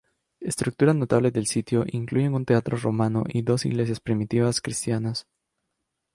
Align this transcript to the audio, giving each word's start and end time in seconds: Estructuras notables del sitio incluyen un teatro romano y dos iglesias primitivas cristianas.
Estructuras 0.39 0.95
notables 0.95 1.31
del 1.31 1.45
sitio 1.45 1.83
incluyen 1.85 2.33
un 2.33 2.43
teatro 2.43 2.75
romano 2.75 3.23
y 3.27 3.43
dos 3.43 3.67
iglesias 3.67 3.99
primitivas 3.99 4.59
cristianas. 4.59 5.27